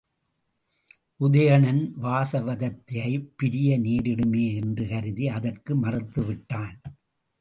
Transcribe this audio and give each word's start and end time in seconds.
உதயணன், 1.19 1.93
வாசவதத்தையைப் 2.01 3.29
பிரிய 3.37 3.79
நேரிடுமே 3.79 4.55
என்று 4.55 4.87
கருதி 4.87 5.27
அதற்கு 5.27 5.75
மறுத்துவிட்டான். 5.75 6.75